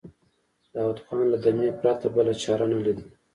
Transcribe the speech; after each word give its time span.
داوود 0.73 0.99
خان 1.05 1.23
له 1.31 1.37
دمې 1.45 1.69
پرته 1.81 2.07
بله 2.15 2.33
چاره 2.43 2.65
نه 2.71 2.77
ليده. 2.85 3.03